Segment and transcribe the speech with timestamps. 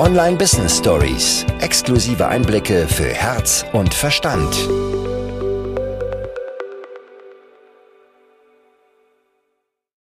[0.00, 1.44] Online Business Stories.
[1.60, 4.50] Exklusive Einblicke für Herz und Verstand.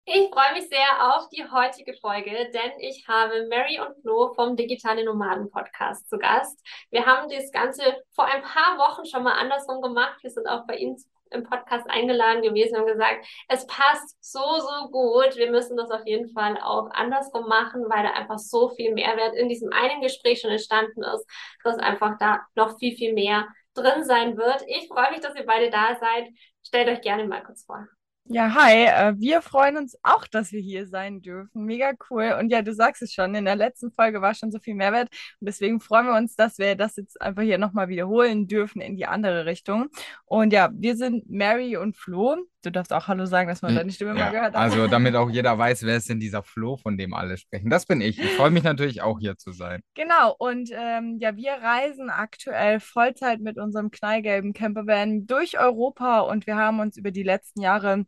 [0.06, 4.56] Ich freue mich sehr auf die heutige Folge, denn ich habe Mary und Flo vom
[4.56, 6.66] Digitale Nomaden Podcast zu Gast.
[6.92, 7.84] Wir haben das Ganze
[8.16, 10.24] vor ein paar Wochen schon mal andersrum gemacht.
[10.24, 10.96] Wir sind auch bei Ihnen
[11.32, 15.36] im Podcast eingeladen gewesen und gesagt, es passt so, so gut.
[15.36, 19.36] Wir müssen das auf jeden Fall auch andersrum machen, weil da einfach so viel Mehrwert
[19.36, 21.26] in diesem einen Gespräch schon entstanden ist,
[21.64, 24.64] dass einfach da noch viel, viel mehr drin sein wird.
[24.68, 26.30] Ich freue mich, dass ihr beide da seid.
[26.66, 27.88] Stellt euch gerne mal kurz vor.
[28.32, 28.86] Ja, hi.
[28.86, 31.66] Äh, wir freuen uns auch, dass wir hier sein dürfen.
[31.66, 32.36] Mega cool.
[32.40, 35.10] Und ja, du sagst es schon, in der letzten Folge war schon so viel Mehrwert.
[35.40, 38.96] Und deswegen freuen wir uns, dass wir das jetzt einfach hier nochmal wiederholen dürfen in
[38.96, 39.88] die andere Richtung.
[40.26, 42.36] Und ja, wir sind Mary und Flo.
[42.62, 44.62] Du darfst auch Hallo sagen, dass man deine Stimme ja, mal gehört hat.
[44.62, 47.72] Also, damit auch jeder weiß, wer ist denn dieser Flo, von dem alle sprechen.
[47.72, 48.20] Das bin ich.
[48.20, 49.82] Ich freue mich natürlich auch hier zu sein.
[49.96, 50.36] Genau.
[50.38, 56.58] Und ähm, ja, wir reisen aktuell Vollzeit mit unserem knallgelben Campervan durch Europa und wir
[56.58, 58.06] haben uns über die letzten Jahre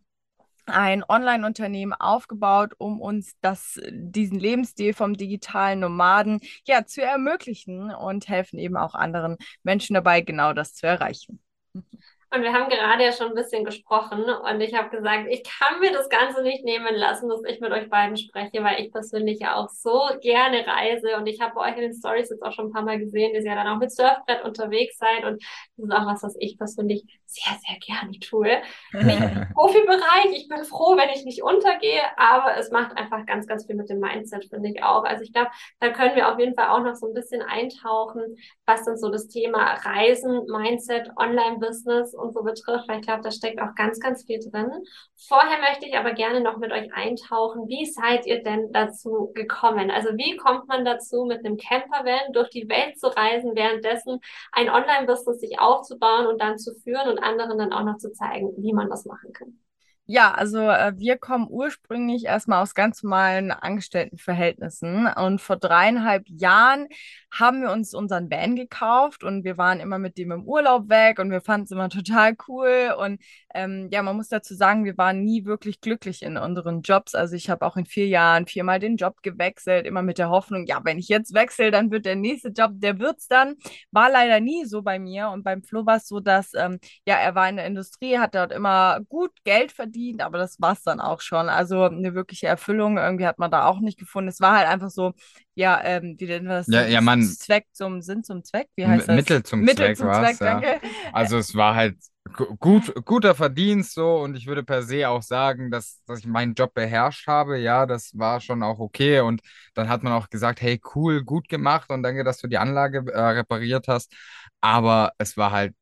[0.72, 8.28] ein Online-Unternehmen aufgebaut, um uns das, diesen Lebensstil vom digitalen Nomaden ja zu ermöglichen und
[8.28, 11.40] helfen eben auch anderen Menschen dabei, genau das zu erreichen.
[12.34, 15.82] Und wir haben gerade ja schon ein bisschen gesprochen und ich habe gesagt, ich kann
[15.82, 19.40] mir das Ganze nicht nehmen lassen, dass ich mit euch beiden spreche, weil ich persönlich
[19.42, 22.54] ja auch so gerne reise und ich habe bei euch in den Stories jetzt auch
[22.54, 25.44] schon ein paar Mal gesehen, dass ihr dann auch mit Surfbrett unterwegs seid und
[25.76, 28.62] das ist auch was, was ich persönlich sehr, sehr gerne tue.
[28.94, 33.66] Nicht Profibereich, ich bin froh, wenn ich nicht untergehe, aber es macht einfach ganz, ganz
[33.66, 35.04] viel mit dem Mindset, finde ich auch.
[35.04, 38.38] Also ich glaube, da können wir auf jeden Fall auch noch so ein bisschen eintauchen,
[38.66, 43.32] was dann so das Thema Reisen, Mindset, Online-Business und so betrifft, weil ich glaube, da
[43.32, 44.70] steckt auch ganz, ganz viel drin.
[45.28, 47.68] Vorher möchte ich aber gerne noch mit euch eintauchen.
[47.68, 49.92] Wie seid ihr denn dazu gekommen?
[49.92, 54.20] Also wie kommt man dazu, mit einem Campervan durch die Welt zu reisen, währenddessen
[54.52, 58.54] ein Online-Business sich aufzubauen und dann zu führen und anderen dann auch noch zu zeigen,
[58.58, 59.60] wie man das machen kann?
[60.08, 66.88] Ja, also äh, wir kommen ursprünglich erstmal aus ganz normalen Angestelltenverhältnissen und vor dreieinhalb Jahren
[67.32, 71.20] haben wir uns unseren Van gekauft und wir waren immer mit dem im Urlaub weg
[71.20, 73.22] und wir fanden es immer total cool und
[73.54, 77.16] ähm, ja, man muss dazu sagen, wir waren nie wirklich glücklich in unseren Jobs.
[77.16, 80.66] Also ich habe auch in vier Jahren viermal den Job gewechselt, immer mit der Hoffnung,
[80.66, 83.56] ja, wenn ich jetzt wechsle, dann wird der nächste Job, der wird's dann.
[83.92, 87.16] War leider nie so bei mir und beim Flo war es so, dass ähm, ja,
[87.16, 90.84] er war in der Industrie, hat dort immer gut Geld verdient, aber das war es
[90.84, 91.50] dann auch schon.
[91.50, 94.30] Also eine wirkliche Erfüllung irgendwie hat man da auch nicht gefunden.
[94.30, 95.14] Es war halt einfach so,
[95.56, 96.68] ja, ähm, wie denn das?
[96.68, 97.24] Ja, ja, man.
[97.24, 99.16] Zweck zum Sinn zum Zweck, wie heißt das?
[99.16, 100.46] Mittel zum Mittel Zweck, zum Zweck ja.
[100.60, 100.82] danke.
[101.12, 101.98] Also es war halt
[102.60, 106.54] gut, guter Verdienst so und ich würde per se auch sagen, dass, dass ich meinen
[106.54, 107.58] Job beherrscht habe.
[107.60, 109.42] Ja, das war schon auch okay und
[109.74, 113.04] dann hat man auch gesagt, hey, cool, gut gemacht und danke, dass du die Anlage
[113.12, 114.14] äh, repariert hast.
[114.62, 115.74] Aber es war halt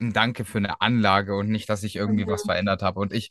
[0.00, 2.30] ein Danke für eine Anlage und nicht, dass ich irgendwie mhm.
[2.30, 2.98] was verändert habe.
[2.98, 3.30] Und ich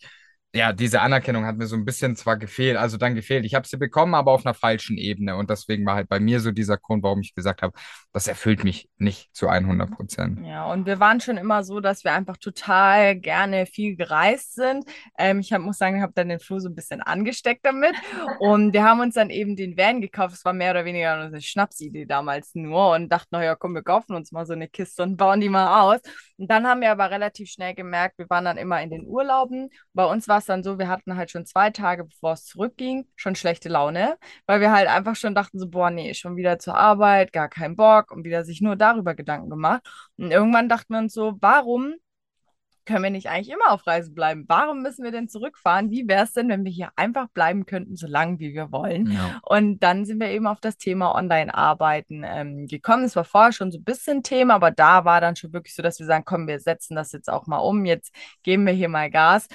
[0.54, 3.46] ja, diese Anerkennung hat mir so ein bisschen zwar gefehlt, also dann gefehlt.
[3.46, 5.38] Ich habe sie bekommen, aber auf einer falschen Ebene.
[5.38, 7.74] Und deswegen war halt bei mir so dieser Grund, warum ich gesagt habe,
[8.12, 10.46] das erfüllt mich nicht zu 100 Prozent.
[10.46, 14.84] Ja, und wir waren schon immer so, dass wir einfach total gerne viel gereist sind.
[15.18, 17.96] Ähm, ich hab, muss sagen, ich habe dann den Flo so ein bisschen angesteckt damit.
[18.40, 20.36] und wir haben uns dann eben den Van gekauft.
[20.36, 24.16] Es war mehr oder weniger eine Schnapsidee damals nur und dachten, naja, komm, wir kaufen
[24.16, 26.02] uns mal so eine Kiste und bauen die mal aus.
[26.38, 29.70] Und dann haben wir aber relativ schnell gemerkt, wir waren dann immer in den Urlauben.
[29.94, 33.08] Bei uns war es dann so, wir hatten halt schon zwei Tage, bevor es zurückging,
[33.16, 36.76] schon schlechte Laune, weil wir halt einfach schon dachten so, boah, nee, schon wieder zur
[36.76, 39.82] Arbeit, gar keinen Bock und wieder sich nur darüber Gedanken gemacht.
[40.18, 41.96] Und irgendwann dachten wir uns so, warum
[42.86, 44.46] können wir nicht eigentlich immer auf Reisen bleiben?
[44.48, 45.92] Warum müssen wir denn zurückfahren?
[45.92, 49.12] Wie wäre es denn, wenn wir hier einfach bleiben könnten, so lange wie wir wollen?
[49.12, 49.40] Ja.
[49.44, 53.04] Und dann sind wir eben auf das Thema Online-Arbeiten ähm, gekommen.
[53.04, 55.84] Es war vorher schon so ein bisschen Thema, aber da war dann schon wirklich so,
[55.84, 58.14] dass wir sagen, komm, wir setzen das jetzt auch mal um, jetzt
[58.44, 59.48] geben wir hier mal Gas.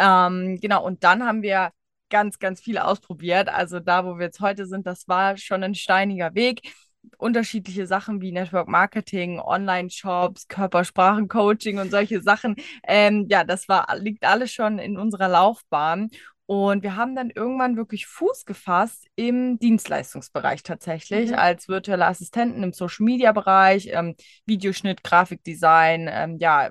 [0.00, 1.70] Ähm, genau, und dann haben wir
[2.08, 3.48] ganz, ganz viel ausprobiert.
[3.48, 6.72] Also da, wo wir jetzt heute sind, das war schon ein steiniger Weg.
[7.18, 12.56] Unterschiedliche Sachen wie Network Marketing, Online-Shops, Körpersprachencoaching und solche Sachen.
[12.86, 16.10] Ähm, ja, das war, liegt alles schon in unserer Laufbahn.
[16.46, 21.36] Und wir haben dann irgendwann wirklich Fuß gefasst im Dienstleistungsbereich tatsächlich, mhm.
[21.36, 24.16] als virtuelle Assistenten im Social Media Bereich, ähm,
[24.46, 26.70] Videoschnitt, Grafikdesign, ähm, ja,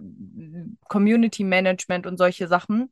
[0.89, 2.91] Community Management und solche Sachen.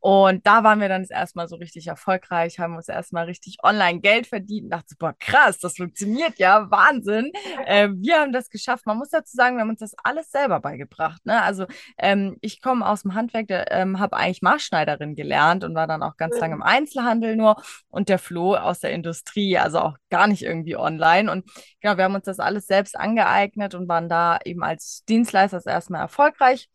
[0.00, 3.58] Und da waren wir dann das erste Mal so richtig erfolgreich, haben uns erstmal richtig
[3.62, 4.72] online Geld verdient.
[4.72, 7.32] Dachte, boah, krass, das funktioniert ja, Wahnsinn.
[7.66, 8.86] Äh, wir haben das geschafft.
[8.86, 11.24] Man muss dazu sagen, wir haben uns das alles selber beigebracht.
[11.26, 11.42] Ne?
[11.42, 11.66] Also
[11.98, 16.16] ähm, ich komme aus dem Handwerk, ähm, habe eigentlich Maßschneiderin gelernt und war dann auch
[16.16, 20.42] ganz lange im Einzelhandel nur und der Flo aus der Industrie, also auch gar nicht
[20.42, 21.30] irgendwie online.
[21.30, 21.44] Und
[21.80, 25.66] genau, wir haben uns das alles selbst angeeignet und waren da eben als Dienstleister das
[25.66, 26.68] erste Mal erfolgreich.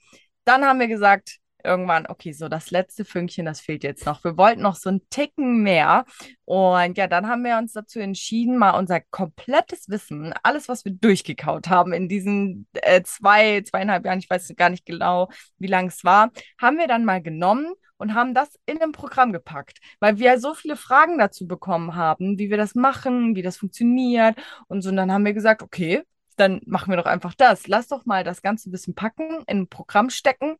[0.43, 4.23] Dann haben wir gesagt, irgendwann, okay, so das letzte Fünkchen, das fehlt jetzt noch.
[4.23, 6.05] Wir wollten noch so einen Ticken mehr.
[6.45, 10.93] Und ja, dann haben wir uns dazu entschieden, mal unser komplettes Wissen, alles, was wir
[10.93, 15.87] durchgekaut haben in diesen äh, zwei, zweieinhalb Jahren, ich weiß gar nicht genau, wie lang
[15.87, 16.31] es war,
[16.61, 20.53] haben wir dann mal genommen und haben das in ein Programm gepackt, weil wir so
[20.53, 24.35] viele Fragen dazu bekommen haben, wie wir das machen, wie das funktioniert
[24.67, 24.89] und so.
[24.89, 26.03] Und dann haben wir gesagt, okay,
[26.35, 27.67] dann machen wir doch einfach das.
[27.67, 30.57] Lass doch mal das ganze Wissen packen, in ein Programm stecken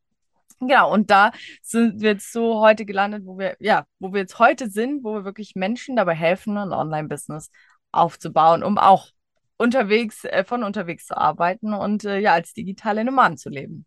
[0.59, 1.31] Genau, und da
[1.61, 5.13] sind wir jetzt so heute gelandet, wo wir, ja, wo wir jetzt heute sind, wo
[5.13, 7.49] wir wirklich Menschen dabei helfen, ein Online-Business
[7.91, 9.09] aufzubauen, um auch
[9.57, 13.85] unterwegs, äh, von unterwegs zu arbeiten und äh, ja, als digitale Nomaden zu leben.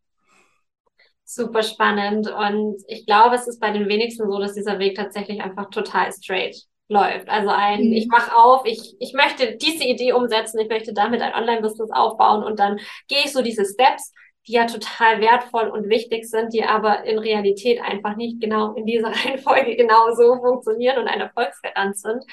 [1.24, 2.30] Super spannend.
[2.30, 6.10] Und ich glaube, es ist bei den wenigsten so, dass dieser Weg tatsächlich einfach total
[6.12, 6.56] straight
[6.88, 7.28] läuft.
[7.28, 7.92] Also ein, mhm.
[7.92, 12.42] ich mache auf, ich, ich möchte diese Idee umsetzen, ich möchte damit ein Online-Business aufbauen
[12.42, 12.78] und dann
[13.08, 14.12] gehe ich so diese Steps
[14.48, 18.86] die ja total wertvoll und wichtig sind, die aber in Realität einfach nicht genau in
[18.86, 22.24] dieser Reihenfolge genau so funktionieren und ein Erfolgsgarant sind.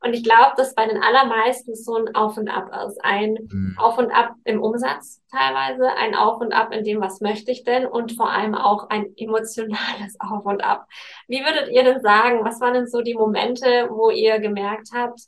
[0.00, 3.02] Und ich glaube, dass bei den allermeisten so ein Auf und Ab ist.
[3.02, 3.76] Ein mhm.
[3.78, 7.64] Auf und Ab im Umsatz teilweise, ein Auf und Ab in dem, was möchte ich
[7.64, 10.86] denn und vor allem auch ein emotionales Auf und Ab.
[11.26, 15.22] Wie würdet ihr denn sagen, was waren denn so die Momente, wo ihr gemerkt habt,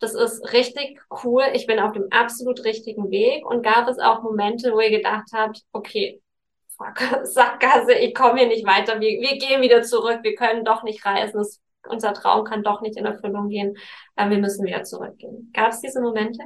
[0.00, 4.22] das ist richtig cool, ich bin auf dem absolut richtigen Weg und gab es auch
[4.22, 6.20] Momente, wo ihr gedacht habt, okay,
[6.76, 10.82] fuck, Sackgasse, ich komme hier nicht weiter, wir, wir gehen wieder zurück, wir können doch
[10.82, 13.76] nicht reisen, das, unser Traum kann doch nicht in Erfüllung gehen,
[14.16, 15.50] äh, wir müssen wieder zurückgehen.
[15.54, 16.42] Gab es diese Momente?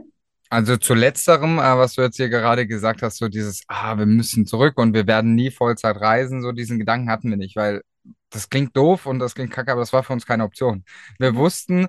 [0.51, 4.07] Also zu letzterem, äh, was du jetzt hier gerade gesagt hast, so dieses, ah, wir
[4.07, 7.83] müssen zurück und wir werden nie Vollzeit reisen, so diesen Gedanken hatten wir nicht, weil
[8.31, 10.85] das klingt doof und das klingt kacke, aber das war für uns keine Option.
[11.19, 11.37] Wir mhm.
[11.37, 11.89] wussten,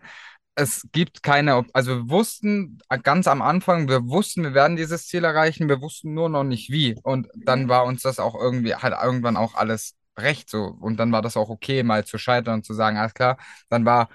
[0.56, 5.24] es gibt keine, also wir wussten ganz am Anfang, wir wussten, wir werden dieses Ziel
[5.24, 7.00] erreichen, wir wussten nur noch nicht wie.
[7.04, 10.64] Und dann war uns das auch irgendwie, halt irgendwann auch alles recht so.
[10.66, 13.38] Und dann war das auch okay, mal zu scheitern und zu sagen, alles klar,
[13.70, 14.10] dann war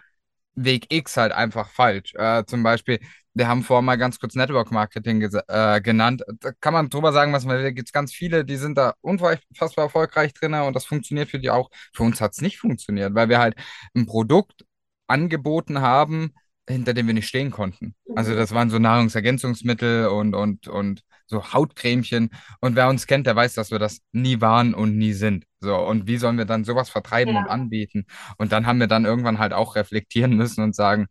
[0.55, 2.15] Weg X halt einfach falsch.
[2.15, 3.01] Äh, zum Beispiel,
[3.35, 6.23] wir haben vorher mal ganz kurz Network Marketing äh, genannt.
[6.41, 7.65] Da kann man drüber sagen, was man will.
[7.65, 11.41] Da gibt es ganz viele, die sind da unfassbar erfolgreich drin und das funktioniert für
[11.41, 11.71] die auch.
[11.93, 13.57] Für uns hat es nicht funktioniert, weil wir halt
[13.95, 14.65] ein Produkt
[15.15, 16.33] angeboten haben,
[16.69, 17.95] hinter dem wir nicht stehen konnten.
[18.17, 18.37] Also mhm.
[18.37, 22.31] das waren so Nahrungsergänzungsmittel und, und, und so Hautcremchen.
[22.61, 25.45] Und wer uns kennt, der weiß, dass wir das nie waren und nie sind.
[25.61, 27.41] So, und wie sollen wir dann sowas vertreiben ja.
[27.41, 28.07] und anbieten?
[28.39, 31.07] Und dann haben wir dann irgendwann halt auch reflektieren müssen und sagen,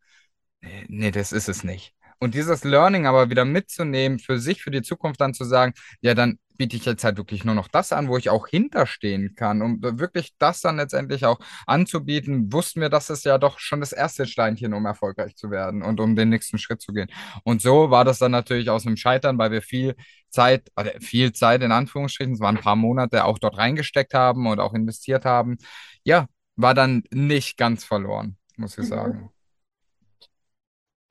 [0.88, 1.94] nee, das ist es nicht.
[2.20, 6.14] Und dieses Learning aber wieder mitzunehmen, für sich, für die Zukunft dann zu sagen, ja,
[6.14, 9.62] dann biete ich jetzt halt wirklich nur noch das an, wo ich auch hinterstehen kann,
[9.62, 13.92] um wirklich das dann letztendlich auch anzubieten, wussten wir, dass es ja doch schon das
[13.92, 17.10] erste Steinchen, um erfolgreich zu werden und um den nächsten Schritt zu gehen.
[17.44, 19.96] Und so war das dann natürlich aus einem Scheitern, weil wir viel
[20.30, 24.48] Zeit, also viel Zeit in Anführungsstrichen, es waren ein paar Monate auch dort reingesteckt haben
[24.48, 25.58] und auch investiert haben.
[26.04, 28.90] Ja, war dann nicht ganz verloren, muss ich mhm.
[28.90, 29.30] sagen.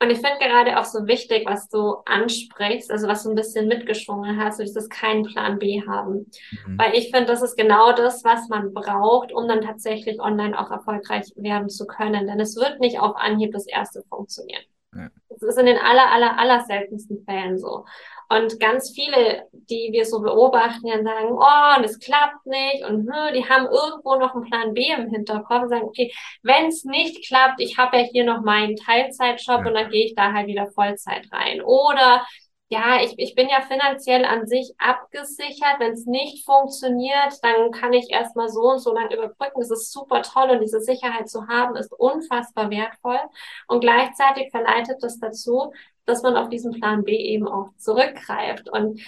[0.02, 3.69] Und ich finde gerade auch so wichtig, was du ansprichst, also was du ein bisschen
[3.69, 6.28] mitgeschwungen hast, so dieses keinen Plan B haben.
[6.66, 6.78] Mhm.
[6.78, 10.72] Weil ich finde, das ist genau das, was man braucht, um dann tatsächlich online auch
[10.72, 12.26] erfolgreich werden zu können.
[12.26, 14.64] Denn es wird nicht auf Anhieb das erste funktionieren.
[14.92, 15.09] Ja.
[15.28, 17.85] Das ist in den aller, aller, aller seltensten Fällen so.
[18.32, 23.34] Und ganz viele, die wir so beobachten, dann sagen, oh, das klappt nicht und hm,
[23.34, 26.10] die haben irgendwo noch einen Plan B im Hinterkopf und sagen, okay,
[26.42, 29.66] wenn es nicht klappt, ich habe ja hier noch meinen Teilzeitjob ja.
[29.66, 31.60] und dann gehe ich da halt wieder Vollzeit rein.
[31.60, 32.24] Oder
[32.72, 35.78] ja, ich, ich bin ja finanziell an sich abgesichert.
[35.78, 39.60] Wenn es nicht funktioniert, dann kann ich erstmal so und so lange überbrücken.
[39.60, 43.20] Das ist super toll und diese Sicherheit zu haben, ist unfassbar wertvoll.
[43.68, 45.74] Und gleichzeitig verleitet das dazu,
[46.04, 48.68] dass man auf diesen Plan B eben auch zurückgreift.
[48.71, 49.00] Und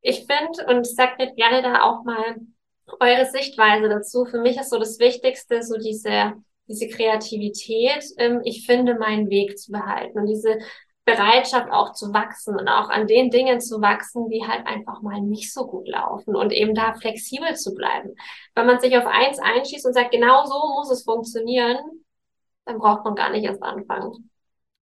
[0.00, 2.36] ich finde, und mir gerne da auch mal
[3.00, 4.24] eure Sichtweise dazu.
[4.24, 6.34] Für mich ist so das Wichtigste, so diese,
[6.68, 10.58] diese Kreativität, ähm, ich finde meinen Weg zu behalten und diese
[11.04, 15.20] Bereitschaft auch zu wachsen und auch an den Dingen zu wachsen, die halt einfach mal
[15.20, 18.14] nicht so gut laufen und eben da flexibel zu bleiben.
[18.54, 21.78] Wenn man sich auf eins einschießt und sagt, genau so muss es funktionieren,
[22.66, 24.30] dann braucht man gar nicht erst anfangen.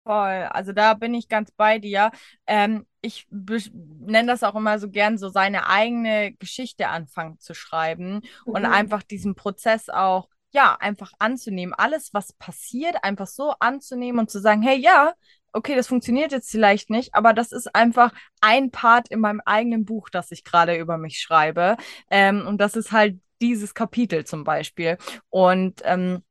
[0.05, 2.11] Voll, also da bin ich ganz bei dir.
[2.45, 8.21] Ähm, ich nenne das auch immer so gern, so seine eigene Geschichte anfangen zu schreiben
[8.45, 8.53] mhm.
[8.53, 11.73] und einfach diesen Prozess auch ja, einfach anzunehmen.
[11.73, 15.13] Alles, was passiert, einfach so anzunehmen und zu sagen, hey, ja,
[15.53, 19.85] okay, das funktioniert jetzt vielleicht nicht, aber das ist einfach ein Part in meinem eigenen
[19.85, 21.77] Buch, das ich gerade über mich schreibe.
[22.11, 24.97] Ähm, und das ist halt dieses Kapitel zum Beispiel.
[25.29, 26.23] Und ähm,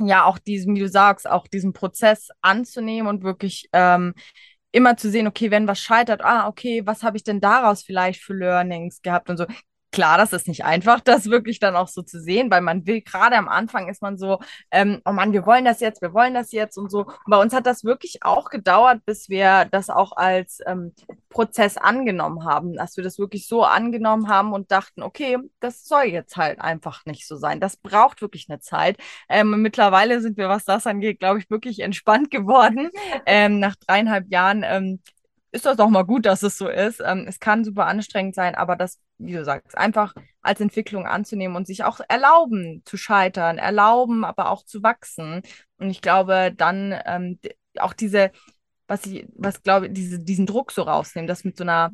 [0.00, 4.14] ja, auch diesen, wie du sagst, auch diesen Prozess anzunehmen und wirklich ähm,
[4.72, 8.22] immer zu sehen, okay, wenn was scheitert, ah, okay, was habe ich denn daraus vielleicht
[8.22, 9.46] für Learnings gehabt und so
[9.90, 13.00] klar, das ist nicht einfach, das wirklich dann auch so zu sehen, weil man will,
[13.00, 14.38] gerade am Anfang ist man so,
[14.70, 17.06] ähm, oh Mann, wir wollen das jetzt, wir wollen das jetzt und so.
[17.06, 20.92] Und bei uns hat das wirklich auch gedauert, bis wir das auch als ähm,
[21.30, 26.04] Prozess angenommen haben, dass wir das wirklich so angenommen haben und dachten, okay, das soll
[26.04, 27.60] jetzt halt einfach nicht so sein.
[27.60, 28.98] Das braucht wirklich eine Zeit.
[29.28, 32.90] Ähm, mittlerweile sind wir, was das angeht, glaube ich, wirklich entspannt geworden.
[33.26, 35.00] Ähm, nach dreieinhalb Jahren ähm,
[35.50, 37.00] ist das auch mal gut, dass es so ist.
[37.04, 41.56] Ähm, es kann super anstrengend sein, aber das, wie du sagst, einfach als Entwicklung anzunehmen
[41.56, 45.42] und sich auch erlauben zu scheitern, erlauben, aber auch zu wachsen.
[45.78, 47.38] Und ich glaube, dann ähm,
[47.78, 48.30] auch diese,
[48.86, 51.92] was ich, was glaube diese, diesen Druck so rausnehmen, das mit so einer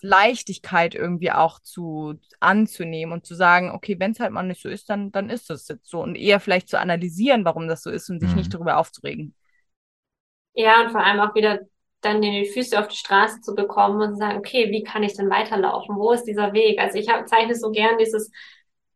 [0.00, 4.68] Leichtigkeit irgendwie auch zu anzunehmen und zu sagen, okay, wenn es halt mal nicht so
[4.68, 6.02] ist, dann, dann ist es jetzt so.
[6.02, 8.36] Und eher vielleicht zu analysieren, warum das so ist und sich mhm.
[8.36, 9.34] nicht darüber aufzuregen.
[10.54, 11.60] Ja, und vor allem auch wieder
[12.00, 15.14] dann die Füße auf die Straße zu bekommen und zu sagen, okay, wie kann ich
[15.14, 15.96] denn weiterlaufen?
[15.96, 16.78] Wo ist dieser Weg?
[16.78, 18.30] Also ich hab, zeichne so gern dieses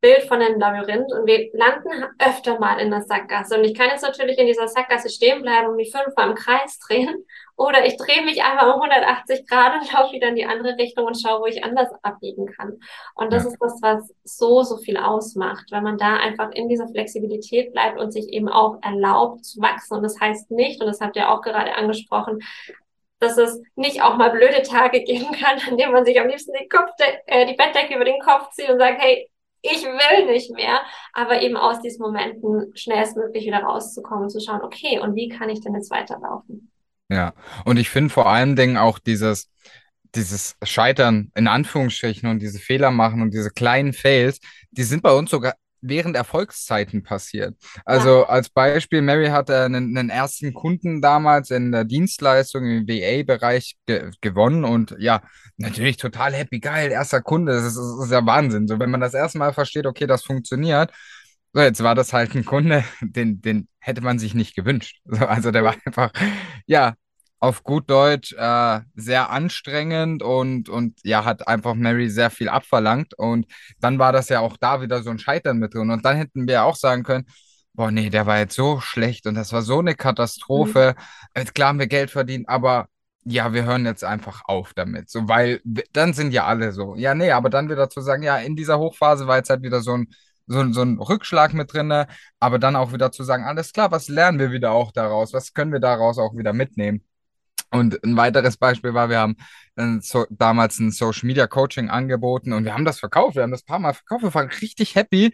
[0.00, 3.58] Bild von einem Labyrinth und wir landen öfter mal in der Sackgasse.
[3.58, 6.78] Und ich kann jetzt natürlich in dieser Sackgasse stehen bleiben und mich fünfmal im Kreis
[6.78, 7.26] drehen.
[7.56, 11.04] Oder ich drehe mich einfach um 180 Grad und laufe wieder in die andere Richtung
[11.04, 12.80] und schaue, wo ich anders abbiegen kann.
[13.14, 13.50] Und das ja.
[13.50, 18.00] ist das, was so, so viel ausmacht, wenn man da einfach in dieser Flexibilität bleibt
[18.00, 19.98] und sich eben auch erlaubt zu wachsen.
[19.98, 22.38] Und das heißt nicht, und das habt ihr auch gerade angesprochen,
[23.20, 26.52] dass es nicht auch mal blöde Tage geben kann, an denen man sich am liebsten
[26.60, 29.30] die, Kopfde äh, die Bettdecke über den Kopf zieht und sagt, hey,
[29.62, 30.80] ich will nicht mehr,
[31.12, 35.50] aber eben aus diesen Momenten schnellstmöglich wieder rauszukommen und zu schauen, okay, und wie kann
[35.50, 36.70] ich denn jetzt weiterlaufen?
[37.10, 37.34] Ja,
[37.64, 39.50] und ich finde vor allen Dingen auch dieses,
[40.14, 45.12] dieses Scheitern in Anführungsstrichen und diese Fehler machen und diese kleinen Fails, die sind bei
[45.12, 47.56] uns sogar während Erfolgszeiten passiert.
[47.84, 48.28] Also ja.
[48.28, 54.10] als Beispiel, Mary hatte einen, einen, ersten Kunden damals in der Dienstleistung im VA-Bereich ge
[54.20, 55.22] gewonnen und ja,
[55.56, 58.68] natürlich total happy, geil, erster Kunde, das ist, das ist ja Wahnsinn.
[58.68, 60.92] So, wenn man das erste Mal versteht, okay, das funktioniert,
[61.52, 65.00] so, jetzt war das halt ein Kunde, den, den hätte man sich nicht gewünscht.
[65.04, 66.12] So, also der war einfach,
[66.66, 66.94] ja,
[67.40, 73.14] auf gut Deutsch äh, sehr anstrengend und, und ja, hat einfach Mary sehr viel abverlangt.
[73.14, 73.46] Und
[73.80, 75.90] dann war das ja auch da wieder so ein Scheitern mit drin.
[75.90, 77.26] Und dann hätten wir auch sagen können,
[77.72, 80.94] boah, nee, der war jetzt so schlecht und das war so eine Katastrophe.
[80.96, 81.40] Mhm.
[81.40, 82.88] Jetzt klar haben wir Geld verdient, aber
[83.24, 85.08] ja, wir hören jetzt einfach auf damit.
[85.10, 85.60] So, weil
[85.92, 86.94] dann sind ja alle so.
[86.96, 89.80] Ja, nee, aber dann wieder zu sagen, ja, in dieser Hochphase war jetzt halt wieder
[89.80, 90.08] so ein
[90.46, 92.06] so, so ein Rückschlag mit drin,
[92.40, 95.32] aber dann auch wieder zu sagen, alles klar, was lernen wir wieder auch daraus?
[95.32, 97.04] Was können wir daraus auch wieder mitnehmen?
[97.70, 99.36] Und ein weiteres Beispiel war, wir haben
[99.76, 103.36] ein, so, damals ein Social Media Coaching angeboten und wir haben das verkauft.
[103.36, 104.24] Wir haben das ein paar Mal verkauft.
[104.24, 105.32] Wir waren richtig happy.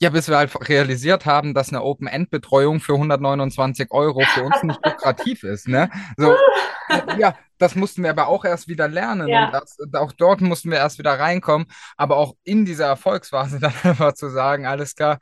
[0.00, 4.78] Ja, bis wir halt realisiert haben, dass eine Open-End-Betreuung für 129 Euro für uns nicht
[4.86, 5.66] lukrativ ist.
[5.66, 5.90] Ne?
[6.16, 6.36] So,
[7.18, 9.26] ja, das mussten wir aber auch erst wieder lernen.
[9.26, 9.46] Ja.
[9.46, 11.66] Und das, auch dort mussten wir erst wieder reinkommen.
[11.96, 15.18] Aber auch in dieser Erfolgsphase dann einfach zu sagen, alles klar,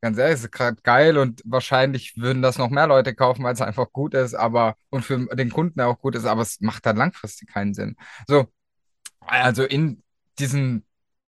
[0.00, 3.60] ganz ehrlich, ist gerade geil und wahrscheinlich würden das noch mehr Leute kaufen, weil es
[3.60, 6.96] einfach gut ist, aber und für den Kunden auch gut ist, aber es macht dann
[6.96, 7.96] langfristig keinen Sinn.
[8.26, 8.46] So,
[9.20, 10.02] also in
[10.38, 10.84] diesen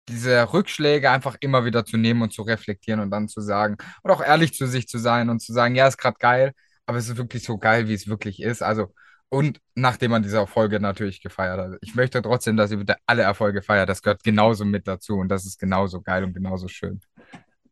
[0.08, 4.10] diese Rückschläge einfach immer wieder zu nehmen und zu reflektieren und dann zu sagen und
[4.10, 6.52] auch ehrlich zu sich zu sein und zu sagen, ja, ist gerade geil,
[6.86, 8.62] aber es ist wirklich so geil, wie es wirklich ist.
[8.62, 8.92] Also
[9.28, 11.78] und nachdem man diese Erfolge natürlich gefeiert hat.
[11.82, 13.88] Ich möchte trotzdem, dass ihr bitte alle Erfolge feiert.
[13.88, 17.00] Das gehört genauso mit dazu und das ist genauso geil und genauso schön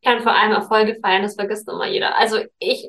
[0.03, 2.17] kann vor allem Erfolge feiern, das vergisst immer jeder.
[2.17, 2.89] Also ich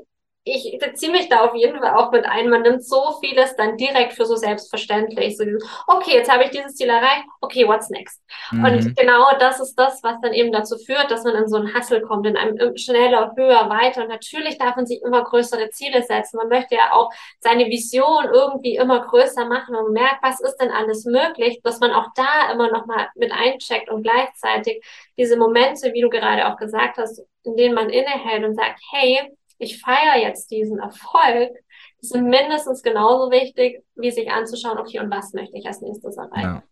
[0.51, 2.49] ich beziehe mich da auf jeden Fall auch mit ein.
[2.49, 5.37] Man nimmt so vieles dann direkt für so selbstverständlich.
[5.37, 5.43] So
[5.87, 7.25] okay, jetzt habe ich dieses Ziel erreicht.
[7.41, 8.21] Okay, what's next?
[8.51, 8.63] Mhm.
[8.63, 11.73] Und genau das ist das, was dann eben dazu führt, dass man in so einen
[11.73, 14.03] Hassel kommt, in einem schneller, höher, weiter.
[14.03, 16.37] Und natürlich darf man sich immer größere Ziele setzen.
[16.37, 20.71] Man möchte ja auch seine Vision irgendwie immer größer machen und merkt, was ist denn
[20.71, 24.83] alles möglich, dass man auch da immer noch mal mit eincheckt und gleichzeitig
[25.17, 29.31] diese Momente, wie du gerade auch gesagt hast, in denen man innehält und sagt, hey,
[29.59, 31.51] ich feiere jetzt diesen Erfolg,
[32.01, 36.17] die sind mindestens genauso wichtig, wie sich anzuschauen, okay, und was möchte ich als nächstes
[36.17, 36.55] erreichen.
[36.55, 36.63] Ja.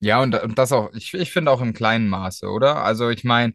[0.00, 2.84] Ja, und, und das auch, ich, ich finde auch im kleinen Maße, oder?
[2.84, 3.52] Also ich meine,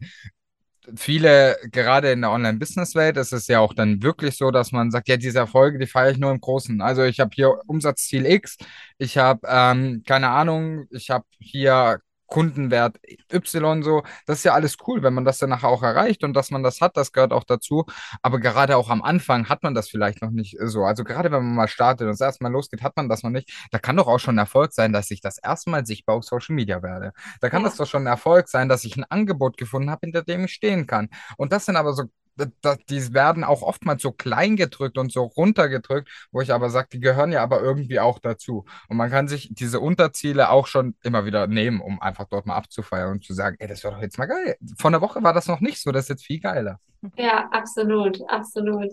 [0.94, 5.08] viele, gerade in der Online-Business-Welt, ist es ja auch dann wirklich so, dass man sagt,
[5.08, 6.82] ja, diese Erfolge, die feiere ich nur im Großen.
[6.82, 8.58] Also ich habe hier Umsatzziel X,
[8.98, 12.00] ich habe, ähm, keine Ahnung, ich habe hier
[12.34, 12.98] Kundenwert
[13.32, 14.02] Y so.
[14.26, 16.64] Das ist ja alles cool, wenn man das dann nachher auch erreicht und dass man
[16.64, 17.84] das hat, das gehört auch dazu.
[18.22, 20.82] Aber gerade auch am Anfang hat man das vielleicht noch nicht so.
[20.82, 23.30] Also gerade wenn man mal startet und das erste Mal losgeht, hat man das noch
[23.30, 23.52] nicht.
[23.70, 26.24] Da kann doch auch schon ein Erfolg sein, dass ich das erste Mal sichtbar auf
[26.24, 27.12] Social Media werde.
[27.40, 27.68] Da kann ja.
[27.68, 30.54] das doch schon ein Erfolg sein, dass ich ein Angebot gefunden habe, hinter dem ich
[30.54, 31.10] stehen kann.
[31.36, 32.02] Und das sind aber so
[32.36, 37.00] die werden auch oftmals so klein gedrückt und so runtergedrückt, wo ich aber sage, die
[37.00, 38.64] gehören ja aber irgendwie auch dazu.
[38.88, 42.56] Und man kann sich diese Unterziele auch schon immer wieder nehmen, um einfach dort mal
[42.56, 44.56] abzufeiern und zu sagen, ey, das war doch jetzt mal geil.
[44.78, 46.78] Vor einer Woche war das noch nicht so, das ist jetzt viel geiler.
[47.16, 48.90] Ja, absolut, absolut.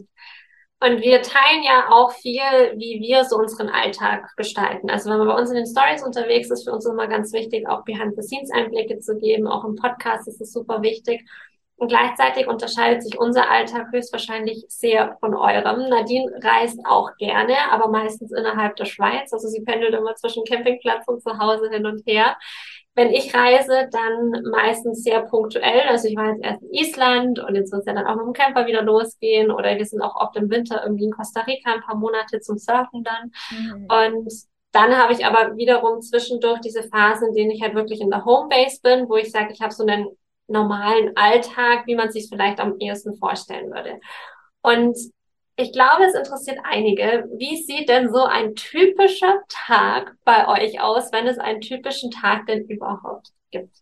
[0.83, 2.41] Und wir teilen ja auch viel,
[2.75, 4.89] wie wir so unseren Alltag gestalten.
[4.89, 7.69] Also wenn man bei uns in den Stories unterwegs ist, für uns immer ganz wichtig,
[7.69, 9.47] auch Behind-the-Scenes-Einblicke zu geben.
[9.47, 11.23] Auch im Podcast ist es super wichtig.
[11.81, 15.89] Und gleichzeitig unterscheidet sich unser Alltag höchstwahrscheinlich sehr von eurem.
[15.89, 19.33] Nadine reist auch gerne, aber meistens innerhalb der Schweiz.
[19.33, 22.37] Also sie pendelt immer zwischen Campingplatz und zu Hause hin und her.
[22.93, 25.81] Wenn ich reise, dann meistens sehr punktuell.
[25.89, 28.27] Also ich war jetzt erst in Island und jetzt wird es ja dann auch mit
[28.27, 29.49] dem Camper wieder losgehen.
[29.49, 32.59] Oder wir sind auch oft im Winter irgendwie in Costa Rica ein paar Monate zum
[32.59, 33.31] Surfen dann.
[33.49, 33.87] Mhm.
[33.89, 34.31] Und
[34.71, 38.23] dann habe ich aber wiederum zwischendurch diese Phasen, in denen ich halt wirklich in der
[38.23, 40.07] Homebase bin, wo ich sage, ich habe so einen
[40.51, 43.99] normalen Alltag, wie man sich vielleicht am ehesten vorstellen würde.
[44.61, 44.97] Und
[45.57, 47.27] ich glaube, es interessiert einige.
[47.37, 52.47] Wie sieht denn so ein typischer Tag bei euch aus, wenn es einen typischen Tag
[52.47, 53.77] denn überhaupt gibt?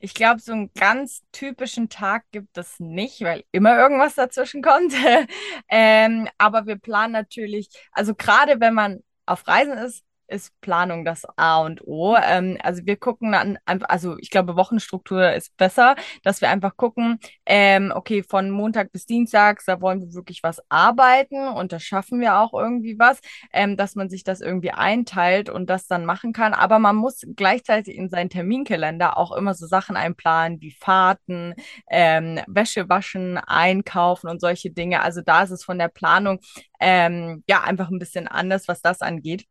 [0.00, 4.92] Ich glaube, so einen ganz typischen Tag gibt es nicht, weil immer irgendwas dazwischen kommt.
[5.68, 11.24] ähm, aber wir planen natürlich, also gerade wenn man auf Reisen ist, ist Planung das
[11.36, 12.16] A und O.
[12.16, 17.18] Ähm, also wir gucken an, also ich glaube, Wochenstruktur ist besser, dass wir einfach gucken,
[17.46, 22.20] ähm, okay, von Montag bis Dienstag, da wollen wir wirklich was arbeiten und da schaffen
[22.20, 23.20] wir auch irgendwie was,
[23.52, 26.54] ähm, dass man sich das irgendwie einteilt und das dann machen kann.
[26.54, 31.54] Aber man muss gleichzeitig in seinen Terminkalender auch immer so Sachen einplanen wie Fahrten,
[31.90, 35.02] ähm, Wäsche waschen, einkaufen und solche Dinge.
[35.02, 36.40] Also da ist es von der Planung
[36.80, 39.46] ähm, ja einfach ein bisschen anders, was das angeht.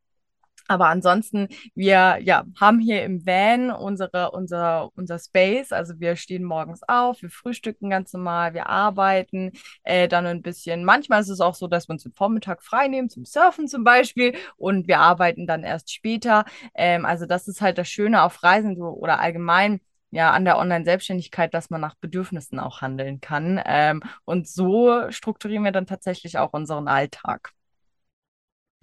[0.67, 5.72] Aber ansonsten, wir ja, haben hier im Van unsere, unser, unser Space.
[5.72, 9.51] Also wir stehen morgens auf, wir frühstücken ganz normal, wir arbeiten
[9.84, 10.86] äh, dann ein bisschen.
[10.86, 13.84] Manchmal ist es auch so, dass wir uns den Vormittag frei nehmen, zum Surfen zum
[13.84, 16.46] Beispiel, und wir arbeiten dann erst später.
[16.75, 20.59] Ähm, also das ist halt das Schöne auf Reisen so, oder allgemein ja, an der
[20.59, 23.59] Online-Selbstständigkeit, dass man nach Bedürfnissen auch handeln kann.
[23.66, 27.51] Ähm, und so strukturieren wir dann tatsächlich auch unseren Alltag.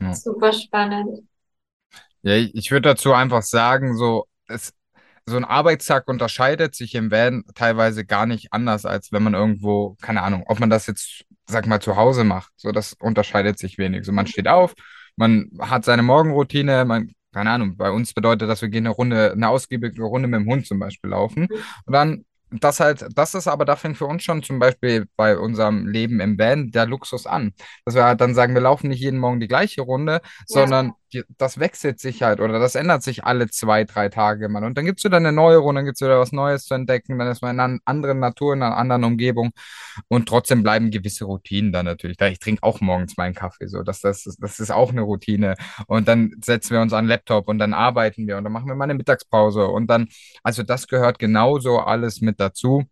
[0.01, 0.13] Ja.
[0.13, 1.30] Super spannend.
[2.23, 4.73] Ja, ich würde dazu einfach sagen, so, es,
[5.27, 9.97] so ein Arbeitstag unterscheidet sich im Van teilweise gar nicht anders, als wenn man irgendwo,
[10.03, 12.53] keine Ahnung, ob man das jetzt, sag mal, zu Hause macht.
[12.57, 14.05] So, das unterscheidet sich wenig.
[14.05, 14.75] So, man steht auf,
[15.17, 19.33] man hat seine Morgenroutine, man, keine Ahnung, bei uns bedeutet das, wir gehen eine Runde,
[19.33, 21.49] eine ausgiebige Runde mit dem Hund zum Beispiel laufen.
[21.87, 25.39] Und dann das halt, das ist aber, da fängt für uns schon zum Beispiel bei
[25.39, 27.53] unserem Leben im Van der Luxus an.
[27.85, 30.21] Dass wir halt dann sagen, wir laufen nicht jeden Morgen die gleiche Runde, ja.
[30.47, 30.93] sondern
[31.39, 34.65] das wechselt sich halt oder das ändert sich alle zwei, drei Tage mal.
[34.65, 36.75] Und dann gibt es wieder eine neue Runde, dann gibt es wieder was Neues zu
[36.75, 39.51] entdecken, dann ist man in einer anderen Natur, in einer anderen Umgebung
[40.09, 42.27] und trotzdem bleiben gewisse Routinen dann natürlich da.
[42.29, 45.55] Ich trinke auch morgens meinen Kaffee, so, das, das, das ist auch eine Routine.
[45.87, 48.69] Und dann setzen wir uns an den Laptop und dann arbeiten wir und dann machen
[48.69, 50.09] wir mal eine Mittagspause und dann,
[50.43, 52.85] also das gehört genauso alles mit dazu.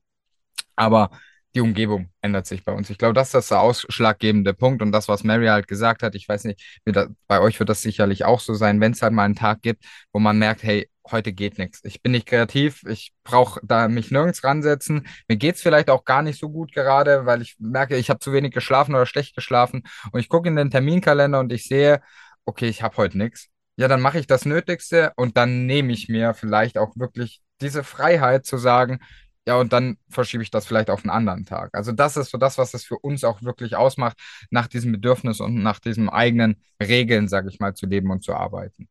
[0.76, 1.10] Aber
[1.58, 2.88] die Umgebung ändert sich bei uns.
[2.88, 6.28] Ich glaube, das ist der ausschlaggebende Punkt und das, was Mary halt gesagt hat, ich
[6.28, 6.80] weiß nicht,
[7.26, 9.84] bei euch wird das sicherlich auch so sein, wenn es halt mal einen Tag gibt,
[10.12, 11.80] wo man merkt, hey, heute geht nichts.
[11.82, 15.08] Ich bin nicht kreativ, ich brauche da mich nirgends ransetzen.
[15.26, 18.20] Mir geht es vielleicht auch gar nicht so gut gerade, weil ich merke, ich habe
[18.20, 22.00] zu wenig geschlafen oder schlecht geschlafen und ich gucke in den Terminkalender und ich sehe,
[22.44, 23.48] okay, ich habe heute nichts.
[23.76, 27.82] Ja, dann mache ich das Nötigste und dann nehme ich mir vielleicht auch wirklich diese
[27.82, 29.00] Freiheit zu sagen,
[29.48, 31.70] ja, und dann verschiebe ich das vielleicht auf einen anderen Tag.
[31.72, 34.18] Also das ist so das, was es für uns auch wirklich ausmacht,
[34.50, 38.34] nach diesem Bedürfnis und nach diesen eigenen Regeln, sage ich mal, zu leben und zu
[38.34, 38.88] arbeiten.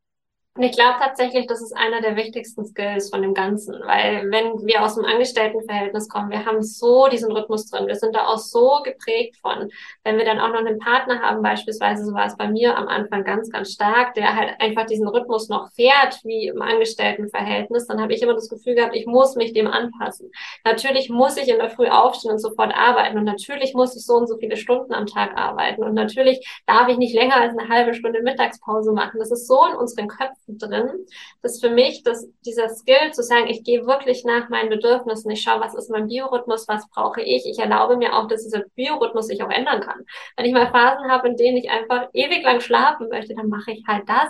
[0.58, 4.66] Und ich glaube tatsächlich, das ist einer der wichtigsten Skills von dem Ganzen, weil wenn
[4.66, 8.40] wir aus dem Angestelltenverhältnis kommen, wir haben so diesen Rhythmus drin, wir sind da auch
[8.40, 9.70] so geprägt von.
[10.04, 12.88] Wenn wir dann auch noch einen Partner haben, beispielsweise, so war es bei mir am
[12.88, 18.02] Anfang ganz, ganz stark, der halt einfach diesen Rhythmus noch fährt, wie im Angestelltenverhältnis, dann
[18.02, 20.32] habe ich immer das Gefühl gehabt, ich muss mich dem anpassen.
[20.66, 24.16] Natürlich muss ich in der Früh aufstehen und sofort arbeiten und natürlich muss ich so
[24.16, 27.70] und so viele Stunden am Tag arbeiten und natürlich darf ich nicht länger als eine
[27.70, 29.20] halbe Stunde Mittagspause machen.
[29.20, 31.06] Das ist so in unseren Köpfen drin,
[31.42, 35.42] dass für mich dass dieser Skill zu sagen, ich gehe wirklich nach meinen Bedürfnissen, ich
[35.42, 37.46] schaue, was ist mein Biorhythmus, was brauche ich.
[37.46, 40.06] Ich erlaube mir auch, dass dieser Biorhythmus sich auch ändern kann.
[40.36, 43.72] Wenn ich mal Phasen habe, in denen ich einfach ewig lang schlafen möchte, dann mache
[43.72, 44.30] ich halt das.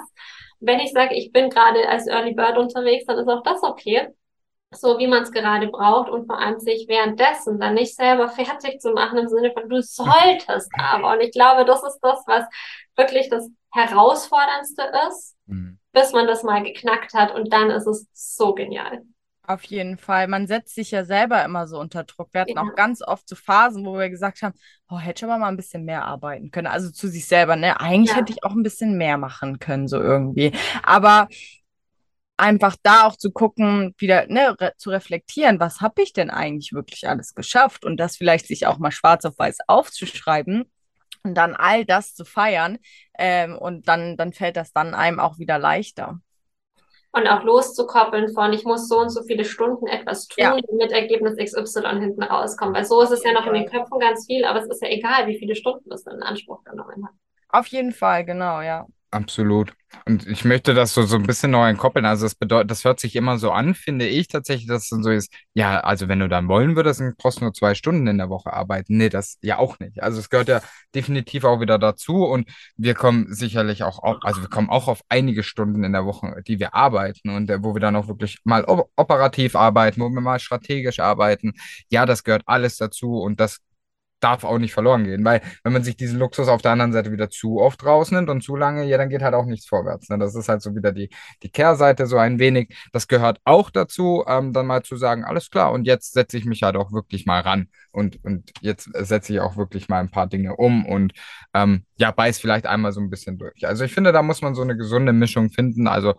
[0.59, 4.07] Wenn ich sage, ich bin gerade als Early Bird unterwegs, dann ist auch das okay
[4.71, 8.81] so wie man es gerade braucht und vor allem sich währenddessen dann nicht selber fertig
[8.81, 11.13] zu machen im Sinne von du solltest aber.
[11.13, 12.45] Und ich glaube, das ist das, was
[12.95, 15.79] wirklich das Herausforderndste ist, mhm.
[15.97, 19.01] Bis man das mal geknackt hat und dann ist es so genial.
[19.41, 20.27] Auf jeden Fall.
[20.27, 22.29] Man setzt sich ja selber immer so unter Druck.
[22.33, 22.61] Wir hatten ja.
[22.61, 24.53] auch ganz oft so Phasen, wo wir gesagt haben,
[24.89, 26.67] oh, hätte ich aber mal ein bisschen mehr arbeiten können.
[26.67, 27.79] Also zu sich selber, ne?
[27.79, 28.17] Eigentlich ja.
[28.17, 30.51] hätte ich auch ein bisschen mehr machen können, so irgendwie.
[30.83, 31.29] Aber
[32.35, 36.73] einfach da auch zu gucken, wieder ne, re zu reflektieren, was habe ich denn eigentlich
[36.73, 40.69] wirklich alles geschafft und das vielleicht sich auch mal schwarz auf weiß aufzuschreiben
[41.27, 42.77] und dann all das zu feiern
[43.17, 46.19] ähm, und dann, dann fällt das dann einem auch wieder leichter.
[47.11, 50.57] Und auch loszukoppeln von, ich muss so und so viele Stunden etwas tun, ja.
[50.69, 52.75] damit Ergebnis XY hinten rauskommt.
[52.75, 54.89] Weil so ist es ja noch in den Köpfen ganz viel, aber es ist ja
[54.89, 57.13] egal, wie viele Stunden das in Anspruch genommen hat.
[57.49, 58.85] Auf jeden Fall, genau, ja.
[59.09, 59.73] Absolut.
[60.05, 62.05] Und ich möchte das so, so ein bisschen neu entkoppeln.
[62.05, 65.01] Also das bedeutet, das hört sich immer so an, finde ich tatsächlich, dass es dann
[65.01, 68.05] so ist, ja, also wenn du dann wollen würdest, dann brauchst du nur zwei Stunden
[68.07, 68.97] in der Woche arbeiten.
[68.97, 70.03] Nee, das ja auch nicht.
[70.03, 70.61] Also es gehört ja
[70.93, 75.01] definitiv auch wieder dazu und wir kommen sicherlich auch, auf, also wir kommen auch auf
[75.07, 78.39] einige Stunden in der Woche, die wir arbeiten und äh, wo wir dann auch wirklich
[78.43, 81.53] mal operativ arbeiten, wo wir mal strategisch arbeiten.
[81.89, 83.59] Ja, das gehört alles dazu und das
[84.19, 87.11] darf auch nicht verloren gehen, weil wenn man sich diesen Luxus auf der anderen Seite
[87.11, 90.09] wieder zu oft rausnimmt und zu lange, ja, dann geht halt auch nichts vorwärts.
[90.09, 90.17] Ne?
[90.17, 91.09] Das ist halt so wieder die,
[91.43, 92.75] die Kehrseite so ein wenig.
[92.91, 96.45] Das gehört auch dazu, ähm, dann mal zu sagen, alles klar, und jetzt setze ich
[96.45, 100.11] mich halt auch wirklich mal ran und, und jetzt setze ich auch wirklich mal ein
[100.11, 101.13] paar Dinge um und
[101.53, 103.67] ähm, ja, beiß vielleicht einmal so ein bisschen durch.
[103.67, 105.87] Also ich finde, da muss man so eine gesunde Mischung finden.
[105.87, 106.15] Also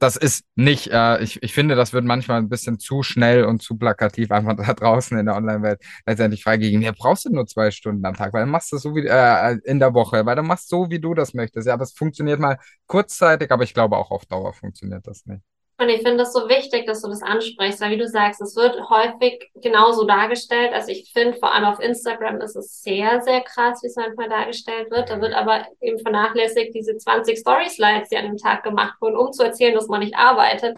[0.00, 3.62] das ist nicht, äh, ich, ich finde, das wird manchmal ein bisschen zu schnell und
[3.62, 6.82] zu plakativ einfach da draußen in der Online-Welt letztendlich freigegeben.
[6.82, 9.58] Ja, brauchst du nur zwei Stunden am Tag, weil dann machst du so wie äh,
[9.64, 11.66] in der Woche, weil dann machst so, wie du das möchtest.
[11.68, 15.42] Ja, das funktioniert mal kurzzeitig, aber ich glaube auch auf Dauer funktioniert das nicht.
[15.80, 18.54] Und ich finde es so wichtig, dass du das ansprichst, weil wie du sagst, es
[18.54, 20.74] wird häufig genauso dargestellt.
[20.74, 24.28] Also ich finde, vor allem auf Instagram ist es sehr, sehr krass, wie es manchmal
[24.28, 25.08] dargestellt wird.
[25.08, 29.32] Da wird aber eben vernachlässigt, diese 20 Story-Slides, die an dem Tag gemacht wurden, um
[29.32, 30.76] zu erzählen, dass man nicht arbeitet.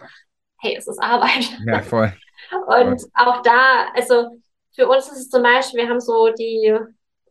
[0.61, 1.49] Hey, es ist Arbeit.
[1.67, 2.13] Ja, voll.
[2.67, 3.09] Und voll.
[3.13, 4.27] auch da, also
[4.73, 6.77] für uns ist es zum Beispiel, wir haben so die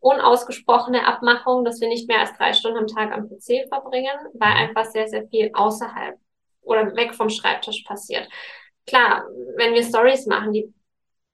[0.00, 4.50] unausgesprochene Abmachung, dass wir nicht mehr als drei Stunden am Tag am PC verbringen, weil
[4.50, 4.56] mhm.
[4.68, 6.18] einfach sehr, sehr viel außerhalb
[6.62, 8.28] oder weg vom Schreibtisch passiert.
[8.86, 9.24] Klar,
[9.56, 10.72] wenn wir Stories machen, die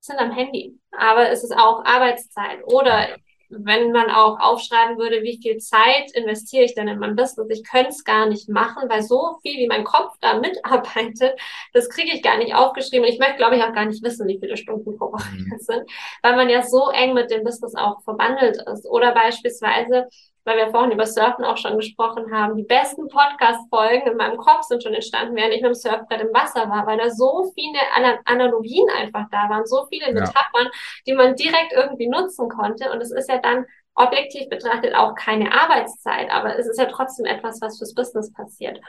[0.01, 2.61] sind am Handy, aber es ist auch Arbeitszeit.
[2.65, 3.17] Oder
[3.51, 7.65] wenn man auch aufschreiben würde, wie viel Zeit investiere ich denn in mein Business, ich
[7.65, 11.41] könnte es gar nicht machen, weil so viel, wie mein Kopf da mitarbeitet,
[11.73, 13.07] das kriege ich gar nicht aufgeschrieben.
[13.07, 15.51] Und ich möchte, glaube ich, auch gar nicht wissen, wie viele Stunden pro Woche mhm.
[15.51, 15.91] das sind,
[16.23, 18.87] weil man ja so eng mit dem Business auch verbandelt ist.
[18.87, 20.09] Oder beispielsweise,
[20.49, 24.63] weil wir vorhin über Surfen auch schon gesprochen haben, die besten Podcast-Folgen in meinem Kopf
[24.63, 27.79] sind schon entstanden, während ich mit dem Surfbrett im Wasser war, weil da so viele
[28.25, 30.71] Analogien einfach da waren, so viele Metaphern, ja.
[31.07, 32.91] die man direkt irgendwie nutzen konnte.
[32.91, 37.27] Und es ist ja dann objektiv betrachtet auch keine Arbeitszeit, aber es ist ja trotzdem
[37.27, 38.81] etwas, was fürs Business passiert.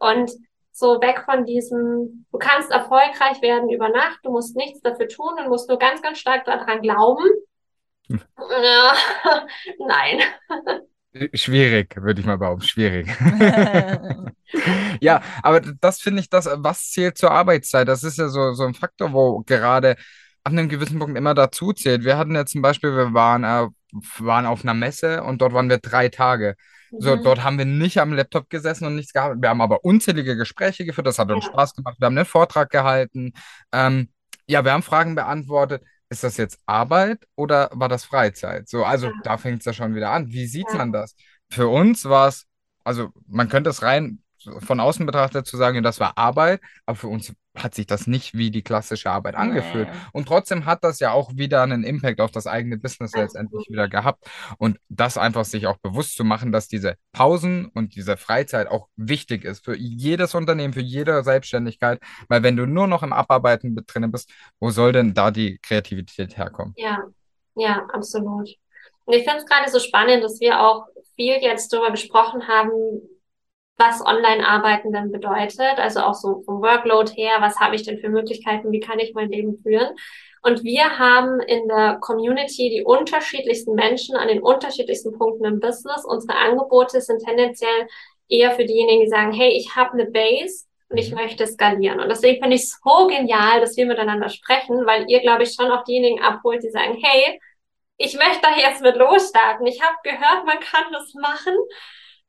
[0.00, 0.32] Und
[0.72, 5.34] so weg von diesem, du kannst erfolgreich werden über Nacht, du musst nichts dafür tun
[5.38, 7.26] und musst nur ganz, ganz stark daran glauben.
[8.08, 8.22] Hm.
[8.38, 8.94] Ja,
[9.78, 10.22] nein.
[11.34, 13.06] Schwierig, würde ich mal behaupten, schwierig.
[15.00, 17.86] ja, aber das finde ich, das, was zählt zur Arbeitszeit?
[17.86, 19.96] Das ist ja so, so ein Faktor, wo gerade
[20.42, 22.04] an einem gewissen Punkt immer dazu zählt.
[22.04, 23.68] Wir hatten ja zum Beispiel, wir waren, äh,
[24.18, 26.56] waren auf einer Messe und dort waren wir drei Tage.
[26.98, 27.24] So, mhm.
[27.24, 29.36] dort haben wir nicht am Laptop gesessen und nichts gehabt.
[29.40, 31.52] Wir haben aber unzählige Gespräche geführt, das hat uns ja.
[31.52, 31.96] Spaß gemacht.
[31.98, 33.32] Wir haben einen Vortrag gehalten.
[33.70, 34.08] Ähm,
[34.46, 38.68] ja, wir haben Fragen beantwortet ist das jetzt Arbeit oder war das Freizeit?
[38.68, 39.12] So, also ja.
[39.24, 40.28] da fängt es ja schon wieder an.
[40.28, 40.76] Wie sieht ja.
[40.76, 41.16] man das?
[41.50, 42.46] Für uns war es,
[42.84, 44.22] also man könnte es rein
[44.60, 48.34] von außen betrachtet zu sagen, das war Arbeit, aber für uns hat sich das nicht
[48.34, 49.88] wie die klassische Arbeit angefühlt.
[49.88, 49.98] Nee.
[50.12, 53.88] Und trotzdem hat das ja auch wieder einen Impact auf das eigene Business letztendlich wieder
[53.88, 54.24] gehabt.
[54.58, 58.88] Und das einfach sich auch bewusst zu machen, dass diese Pausen und diese Freizeit auch
[58.96, 62.00] wichtig ist für jedes Unternehmen, für jede Selbstständigkeit.
[62.28, 66.36] Weil wenn du nur noch im Abarbeiten drin bist, wo soll denn da die Kreativität
[66.36, 66.74] herkommen?
[66.76, 67.02] Ja,
[67.54, 68.48] ja, absolut.
[69.04, 70.86] Und ich finde es gerade so spannend, dass wir auch
[71.16, 72.70] viel jetzt darüber gesprochen haben,
[73.76, 78.08] was Online-Arbeiten denn bedeutet, also auch so vom Workload her, was habe ich denn für
[78.08, 79.96] Möglichkeiten, wie kann ich mein Leben führen.
[80.42, 86.04] Und wir haben in der Community die unterschiedlichsten Menschen an den unterschiedlichsten Punkten im Business.
[86.04, 87.86] Unsere Angebote sind tendenziell
[88.28, 91.18] eher für diejenigen, die sagen, hey, ich habe eine Base und ich mhm.
[91.18, 92.00] möchte skalieren.
[92.00, 95.54] Und deswegen finde ich es so genial, dass wir miteinander sprechen, weil ihr, glaube ich,
[95.54, 97.40] schon auch diejenigen abholt, die sagen, hey,
[97.96, 99.66] ich möchte da jetzt mit losstarten.
[99.66, 101.54] Ich habe gehört, man kann das machen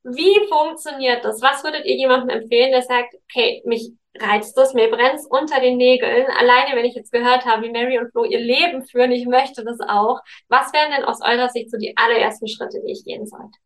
[0.04, 1.40] Wie funktioniert das?
[1.40, 5.76] Was würdet ihr jemandem empfehlen, der sagt, okay, mich reizt das, mir brennt unter den
[5.76, 6.26] Nägeln.
[6.38, 9.64] Alleine, wenn ich jetzt gehört habe, wie Mary und Flo ihr Leben führen, ich möchte
[9.64, 10.20] das auch.
[10.48, 13.58] Was wären denn aus eurer Sicht so die allerersten Schritte, die ich gehen sollte?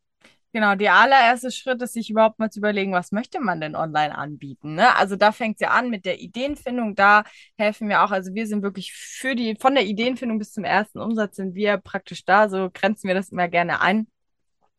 [0.55, 4.16] Genau, der allererste Schritt ist, sich überhaupt mal zu überlegen, was möchte man denn online
[4.16, 4.77] anbieten.
[4.77, 4.96] Ne?
[4.96, 6.94] Also da fängt es ja an mit der Ideenfindung.
[6.94, 7.24] Da
[7.59, 8.11] helfen wir auch.
[8.11, 11.77] Also wir sind wirklich für die, von der Ideenfindung bis zum ersten Umsatz sind wir
[11.77, 12.48] praktisch da.
[12.48, 14.09] So grenzen wir das immer gerne ein.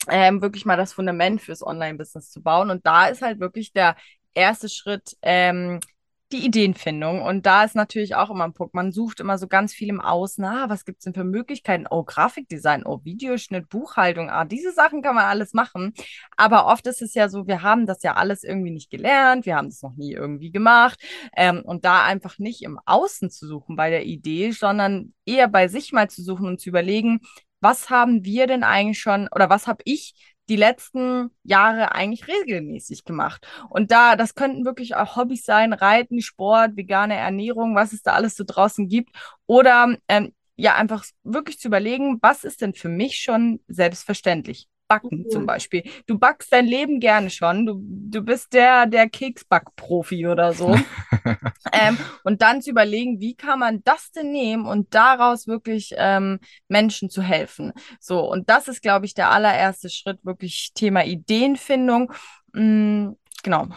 [0.09, 2.69] Ähm, wirklich mal das Fundament fürs Online-Business zu bauen.
[2.69, 3.95] Und da ist halt wirklich der
[4.33, 5.79] erste Schritt, ähm,
[6.31, 7.21] die Ideenfindung.
[7.23, 8.75] Und da ist natürlich auch immer ein Punkt.
[8.75, 10.43] Man sucht immer so ganz viel im Außen.
[10.45, 11.87] Ah, was gibt es denn für Möglichkeiten?
[11.89, 14.29] Oh, Grafikdesign, oh, Videoschnitt, Buchhaltung.
[14.29, 15.93] Ah, diese Sachen kann man alles machen.
[16.37, 19.45] Aber oft ist es ja so, wir haben das ja alles irgendwie nicht gelernt.
[19.45, 20.99] Wir haben es noch nie irgendwie gemacht.
[21.35, 25.67] Ähm, und da einfach nicht im Außen zu suchen bei der Idee, sondern eher bei
[25.67, 27.21] sich mal zu suchen und zu überlegen,
[27.61, 30.13] was haben wir denn eigentlich schon oder was habe ich
[30.49, 33.47] die letzten Jahre eigentlich regelmäßig gemacht.
[33.69, 38.13] Und da, das könnten wirklich auch Hobbys sein, Reiten, Sport, vegane Ernährung, was es da
[38.13, 39.15] alles so draußen gibt.
[39.45, 44.67] Oder ähm, ja, einfach wirklich zu überlegen, was ist denn für mich schon selbstverständlich?
[44.89, 45.29] Backen mhm.
[45.29, 45.83] zum Beispiel.
[46.07, 47.65] Du backst dein Leben gerne schon.
[47.65, 50.75] Du, du bist der, der Keksback-Profi oder so.
[51.71, 56.39] ähm, und dann zu überlegen, wie kann man das denn nehmen und daraus wirklich ähm,
[56.67, 57.71] Menschen zu helfen.
[57.99, 62.11] So, und das ist, glaube ich, der allererste Schritt, wirklich Thema Ideenfindung.
[62.53, 63.67] Mhm, genau.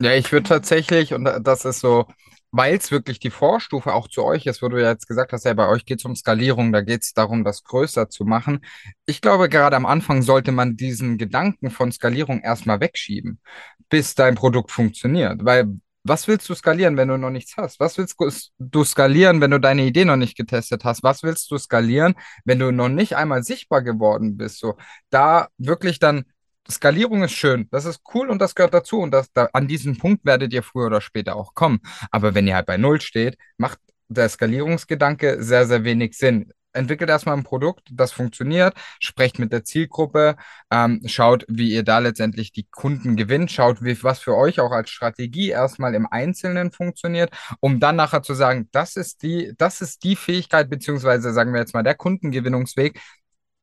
[0.00, 2.06] Ja, ich würde tatsächlich, und das ist so,
[2.50, 5.44] weil es wirklich die Vorstufe auch zu euch ist, wo du ja jetzt gesagt hast,
[5.44, 8.60] ja, bei euch geht es um Skalierung, da geht es darum, das größer zu machen.
[9.06, 13.40] Ich glaube, gerade am Anfang sollte man diesen Gedanken von Skalierung erstmal wegschieben,
[13.88, 15.44] bis dein Produkt funktioniert.
[15.44, 17.80] Weil was willst du skalieren, wenn du noch nichts hast?
[17.80, 18.16] Was willst
[18.58, 21.02] du skalieren, wenn du deine Idee noch nicht getestet hast?
[21.02, 24.58] Was willst du skalieren, wenn du noch nicht einmal sichtbar geworden bist?
[24.58, 24.76] So,
[25.10, 26.24] da wirklich dann
[26.70, 29.96] Skalierung ist schön, das ist cool und das gehört dazu und das, da, an diesen
[29.96, 31.80] Punkt werdet ihr früher oder später auch kommen.
[32.10, 33.78] Aber wenn ihr halt bei Null steht, macht
[34.08, 36.52] der Skalierungsgedanke sehr, sehr wenig Sinn.
[36.74, 40.36] Entwickelt erstmal ein Produkt, das funktioniert, sprecht mit der Zielgruppe,
[40.70, 44.70] ähm, schaut, wie ihr da letztendlich die Kunden gewinnt, schaut, wie, was für euch auch
[44.70, 49.80] als Strategie erstmal im Einzelnen funktioniert, um dann nachher zu sagen, das ist die, das
[49.80, 53.00] ist die Fähigkeit, beziehungsweise sagen wir jetzt mal der Kundengewinnungsweg,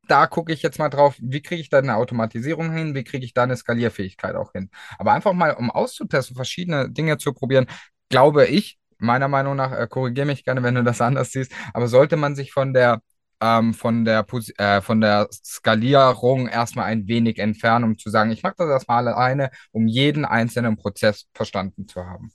[0.07, 3.25] da gucke ich jetzt mal drauf, wie kriege ich da eine Automatisierung hin, wie kriege
[3.25, 4.69] ich da eine Skalierfähigkeit auch hin.
[4.97, 7.67] Aber einfach mal, um auszutesten, verschiedene Dinge zu probieren,
[8.09, 11.87] glaube ich, meiner Meinung nach, äh, korrigiere mich gerne, wenn du das anders siehst, aber
[11.87, 13.01] sollte man sich von der
[13.41, 14.25] ähm, von der
[14.57, 19.07] äh, von der Skalierung erstmal ein wenig entfernen, um zu sagen, ich mache das erstmal
[19.07, 22.31] alleine, um jeden einzelnen Prozess verstanden zu haben.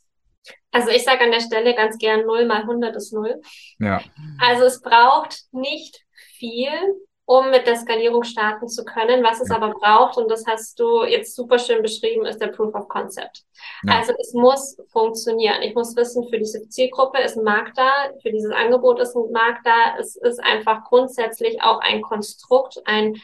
[0.72, 3.40] Also ich sage an der Stelle ganz gern 0 mal 100 ist 0.
[3.78, 4.02] Ja.
[4.40, 6.04] Also es braucht nicht
[6.36, 6.70] viel,
[7.30, 9.22] um mit der Skalierung starten zu können.
[9.22, 12.74] Was es aber braucht, und das hast du jetzt super schön beschrieben, ist der Proof
[12.74, 13.44] of Concept.
[13.84, 13.98] Ja.
[13.98, 15.62] Also es muss funktionieren.
[15.62, 17.88] Ich muss wissen, für diese Zielgruppe ist ein Markt da,
[18.20, 19.96] für dieses Angebot ist ein Markt da.
[19.96, 23.14] Es ist einfach grundsätzlich auch ein Konstrukt, ein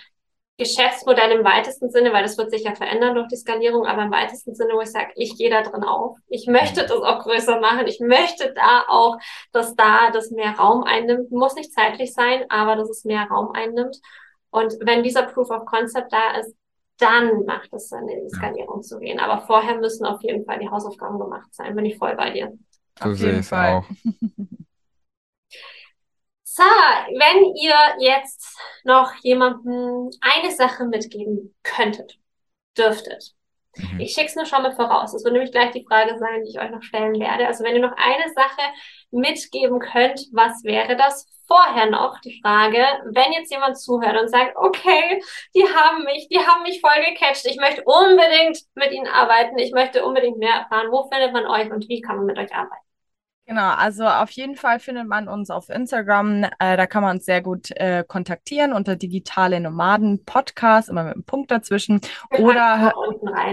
[0.59, 4.11] Geschäftsmodell im weitesten Sinne, weil das wird sich ja verändern durch die Skalierung, aber im
[4.11, 6.17] weitesten Sinne, wo ich sage, ich gehe da drin auf.
[6.29, 7.87] Ich möchte das auch größer machen.
[7.87, 9.19] Ich möchte da auch,
[9.53, 11.31] dass da das mehr Raum einnimmt.
[11.31, 14.01] Muss nicht zeitlich sein, aber dass es mehr Raum einnimmt.
[14.51, 16.55] Und wenn dieser Proof of Concept da ist,
[16.99, 19.21] dann macht es Sinn, in die Skalierung zu gehen.
[19.21, 21.77] Aber vorher müssen auf jeden Fall die Hausaufgaben gemacht sein.
[21.77, 22.57] Bin ich voll bei dir.
[23.03, 23.85] So sehe ich es auch.
[26.57, 32.19] So, wenn ihr jetzt noch jemandem eine Sache mitgeben könntet,
[32.79, 33.35] dürftet.
[33.77, 34.01] Mhm.
[34.01, 35.13] Ich schicke es nur schon mal voraus.
[35.13, 37.47] Das wird nämlich gleich die Frage sein, die ich euch noch stellen werde.
[37.47, 38.73] Also wenn ihr noch eine Sache
[39.11, 41.27] mitgeben könnt, was wäre das?
[41.47, 42.79] Vorher noch die Frage,
[43.13, 45.23] wenn jetzt jemand zuhört und sagt, okay,
[45.55, 49.73] die haben mich, die haben mich voll gecatcht, ich möchte unbedingt mit ihnen arbeiten, ich
[49.73, 52.86] möchte unbedingt mehr erfahren, wo findet man euch und wie kann man mit euch arbeiten?
[53.49, 56.43] Genau, also auf jeden Fall findet man uns auf Instagram.
[56.59, 61.15] Äh, da kann man uns sehr gut äh, kontaktieren unter digitale Nomaden Podcast, immer mit
[61.15, 62.01] einem Punkt dazwischen.
[62.41, 62.93] Oder,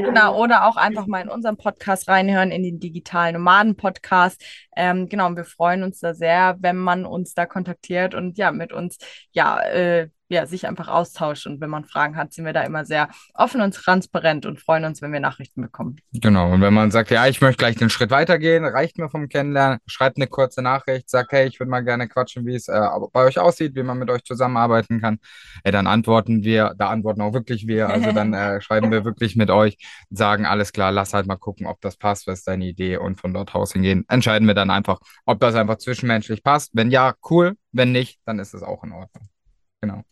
[0.04, 4.44] genau, oder auch einfach mal in unseren Podcast reinhören, in den digitalen Nomaden Podcast.
[4.76, 8.52] Ähm, genau, und wir freuen uns da sehr, wenn man uns da kontaktiert und ja,
[8.52, 8.98] mit uns
[9.32, 11.46] ja äh, ja, sich einfach austauscht.
[11.48, 14.86] Und wenn man Fragen hat, sind wir da immer sehr offen und transparent und freuen
[14.86, 15.98] uns, wenn wir Nachrichten bekommen.
[16.14, 16.52] Genau.
[16.52, 19.80] Und wenn man sagt, ja, ich möchte gleich den Schritt weitergehen, reicht mir vom Kennenlernen,
[19.86, 22.82] schreibt eine kurze Nachricht, sagt, hey, ich würde mal gerne quatschen, wie es äh,
[23.12, 25.20] bei euch aussieht, wie man mit euch zusammenarbeiten kann.
[25.64, 27.90] Ja, dann antworten wir, da antworten auch wirklich wir.
[27.90, 29.78] Also dann äh, schreiben wir wirklich mit euch,
[30.10, 33.20] sagen, alles klar, lass halt mal gucken, ob das passt, was ist deine Idee und
[33.20, 34.06] von dort aus hingehen.
[34.08, 36.72] Entscheiden wir dann einfach, ob das einfach zwischenmenschlich passt.
[36.74, 37.56] Wenn ja, cool.
[37.72, 39.30] Wenn nicht, dann ist es auch in Ordnung.
[39.82, 40.04] Genau.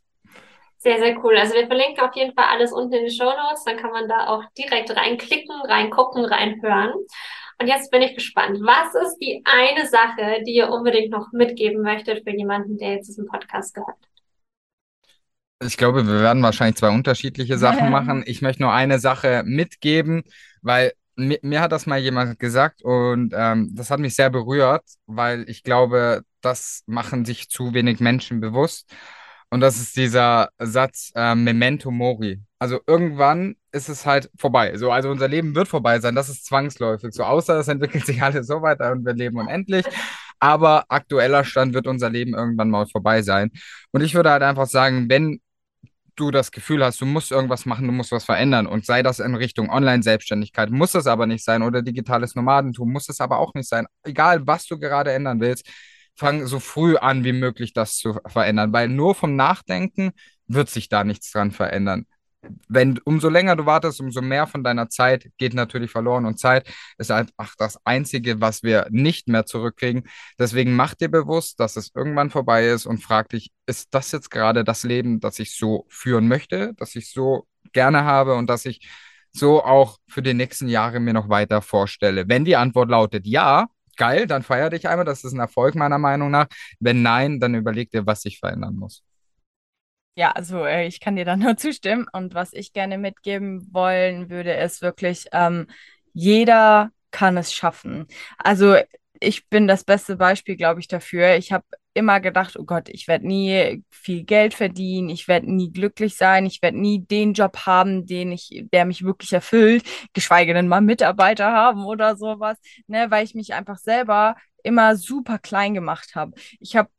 [0.84, 1.38] Sehr, sehr cool.
[1.38, 3.64] Also wir verlinken auf jeden Fall alles unten in den Show Notes.
[3.66, 6.92] Dann kann man da auch direkt reinklicken, reingucken, reinhören.
[7.60, 8.58] Und jetzt bin ich gespannt.
[8.62, 13.08] Was ist die eine Sache, die ihr unbedingt noch mitgeben möchtet für jemanden, der jetzt
[13.10, 13.98] diesen Podcast gehört?
[15.64, 18.24] Ich glaube, wir werden wahrscheinlich zwei unterschiedliche Sachen machen.
[18.26, 20.24] Ich möchte nur eine Sache mitgeben,
[20.64, 24.86] weil mir, mir hat das mal jemand gesagt und ähm, das hat mich sehr berührt,
[25.06, 28.92] weil ich glaube, das machen sich zu wenig Menschen bewusst.
[29.52, 32.42] Und das ist dieser Satz äh, Memento Mori.
[32.58, 34.78] Also irgendwann ist es halt vorbei.
[34.78, 36.16] So, also unser Leben wird vorbei sein.
[36.16, 37.14] Das ist zwangsläufig.
[37.14, 39.86] So, außer es entwickelt sich alles so weiter und wir leben unendlich.
[40.40, 43.52] Aber aktueller Stand wird unser Leben irgendwann mal vorbei sein.
[43.92, 45.42] Und ich würde halt einfach sagen, wenn
[46.16, 49.20] du das Gefühl hast, du musst irgendwas machen, du musst was verändern und sei das
[49.20, 53.54] in Richtung Online-Selbstständigkeit, muss es aber nicht sein oder digitales Nomadentum, muss es aber auch
[53.54, 53.86] nicht sein.
[54.04, 55.68] Egal, was du gerade ändern willst,
[56.22, 60.12] fang so früh an wie möglich das zu verändern, weil nur vom Nachdenken
[60.46, 62.06] wird sich da nichts dran verändern.
[62.70, 66.72] Wenn umso länger du wartest, umso mehr von deiner Zeit geht natürlich verloren und Zeit
[67.00, 70.04] ist einfach das Einzige, was wir nicht mehr zurückkriegen.
[70.38, 74.30] Deswegen mach dir bewusst, dass es irgendwann vorbei ist und frag dich, ist das jetzt
[74.30, 78.66] gerade das Leben, das ich so führen möchte, das ich so gerne habe und das
[78.66, 78.88] ich
[79.34, 82.26] so auch für die nächsten Jahre mir noch weiter vorstelle?
[82.28, 85.06] Wenn die Antwort lautet ja, geil, dann feier dich einmal.
[85.06, 86.48] Das ist ein Erfolg meiner Meinung nach.
[86.80, 89.04] Wenn nein, dann überleg dir, was sich verändern muss.
[90.16, 92.08] Ja, also äh, ich kann dir da nur zustimmen.
[92.12, 95.68] Und was ich gerne mitgeben wollen würde, ist wirklich, ähm,
[96.14, 98.08] jeder kann es schaffen.
[98.38, 98.76] Also
[99.22, 101.36] ich bin das beste Beispiel, glaube ich, dafür.
[101.36, 105.72] Ich habe immer gedacht, oh Gott, ich werde nie viel Geld verdienen, ich werde nie
[105.72, 110.54] glücklich sein, ich werde nie den Job haben, den ich, der mich wirklich erfüllt, geschweige
[110.54, 112.58] denn mal Mitarbeiter haben oder sowas,
[112.88, 116.34] ne, weil ich mich einfach selber immer super klein gemacht habe.
[116.60, 116.90] Ich habe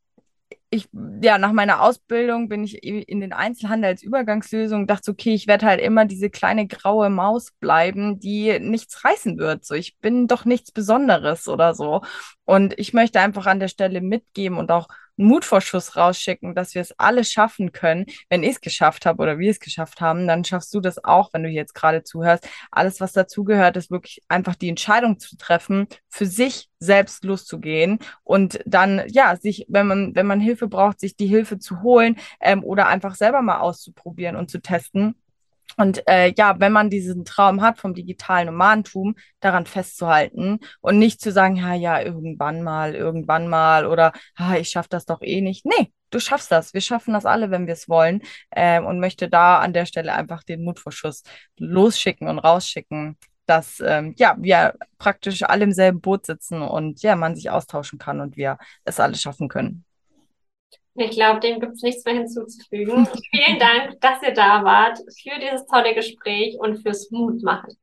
[0.75, 0.89] ich,
[1.23, 5.67] ja, nach meiner Ausbildung bin ich in den Einzelhandel als Übergangslösung, dachte, okay, ich werde
[5.67, 9.67] halt immer diese kleine graue Maus bleiben, die nichts reißen wird.
[9.67, 12.01] So, ich bin doch nichts Besonderes oder so.
[12.47, 14.89] Und ich möchte einfach an der Stelle mitgeben und auch
[15.23, 18.07] einen Mutvorschuss rausschicken, dass wir es alle schaffen können.
[18.29, 21.33] Wenn ich es geschafft habe oder wir es geschafft haben, dann schaffst du das auch,
[21.33, 22.49] wenn du jetzt gerade zuhörst.
[22.71, 28.61] Alles, was dazugehört, ist wirklich einfach die Entscheidung zu treffen, für sich selbst loszugehen und
[28.67, 32.65] dann, ja, sich, wenn man, wenn man Hilfe braucht, sich die Hilfe zu holen ähm,
[32.65, 35.15] oder einfach selber mal auszuprobieren und zu testen
[35.77, 41.21] und äh, ja, wenn man diesen Traum hat vom digitalen Nomadentum, daran festzuhalten und nicht
[41.21, 45.41] zu sagen, ja, ja, irgendwann mal, irgendwann mal oder ah, ich schaffe das doch eh
[45.41, 45.65] nicht.
[45.67, 46.75] Nee, du schaffst das.
[46.75, 48.23] Wir schaffen das alle, wenn wir es wollen.
[48.55, 51.23] Ähm, und möchte da an der Stelle einfach den Mutvorschuss
[51.59, 57.17] losschicken und rausschicken, dass ähm, ja, wir praktisch alle im selben Boot sitzen und ja,
[57.17, 59.85] man sich austauschen kann und wir es alle schaffen können.
[60.95, 63.07] Ich glaube, dem gibt es nichts mehr hinzuzufügen.
[63.31, 67.75] Vielen Dank, dass ihr da wart, für dieses tolle Gespräch und fürs Mutmachen.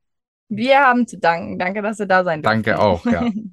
[0.48, 1.58] Wir haben zu danken.
[1.58, 3.28] Danke, dass ihr da sein Danke auch, ja.